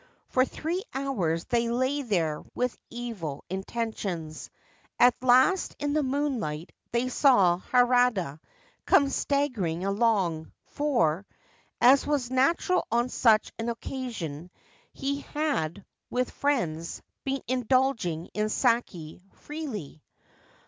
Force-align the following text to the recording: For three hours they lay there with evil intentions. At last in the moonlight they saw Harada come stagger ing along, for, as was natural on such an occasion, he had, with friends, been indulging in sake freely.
For 0.29 0.45
three 0.45 0.83
hours 0.95 1.45
they 1.45 1.69
lay 1.69 2.01
there 2.01 2.41
with 2.55 2.75
evil 2.89 3.45
intentions. 3.51 4.49
At 4.99 5.13
last 5.21 5.75
in 5.77 5.93
the 5.93 6.01
moonlight 6.01 6.71
they 6.91 7.07
saw 7.07 7.59
Harada 7.71 8.39
come 8.87 9.09
stagger 9.11 9.63
ing 9.67 9.85
along, 9.85 10.53
for, 10.65 11.27
as 11.79 12.07
was 12.07 12.31
natural 12.31 12.87
on 12.91 13.09
such 13.09 13.51
an 13.59 13.69
occasion, 13.69 14.49
he 14.91 15.19
had, 15.35 15.85
with 16.09 16.31
friends, 16.31 17.03
been 17.23 17.43
indulging 17.47 18.27
in 18.33 18.49
sake 18.49 19.19
freely. 19.33 20.01